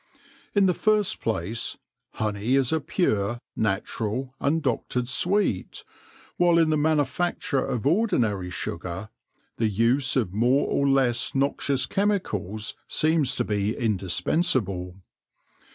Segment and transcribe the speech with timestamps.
[0.55, 1.77] In the first place,
[2.13, 5.83] honey is a pure, natural, undoctored sweet,
[6.37, 9.09] while in the manufacture of ordinary sugar
[9.57, 14.95] the use of more or less noxious chemicals seems to be indispensable.